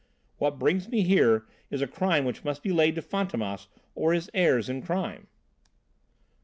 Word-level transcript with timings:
What 0.37 0.57
brings 0.57 0.89
me 0.89 1.03
here 1.03 1.45
is 1.69 1.79
a 1.83 1.85
crime 1.85 2.25
which 2.25 2.43
must 2.43 2.63
be 2.63 2.71
laid 2.71 2.95
to 2.95 3.03
Fantômas 3.03 3.67
or 3.93 4.13
his 4.13 4.31
heirs 4.33 4.67
in 4.67 4.81
crime." 4.81 5.27